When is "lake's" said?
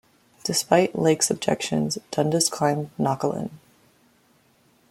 0.97-1.29